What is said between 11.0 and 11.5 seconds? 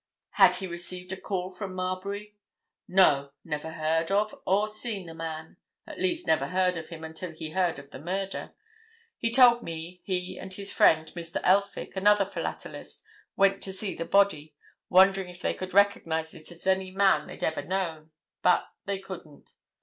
Mr.